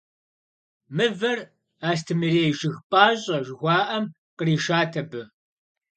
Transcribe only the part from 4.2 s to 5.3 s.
къришат абы.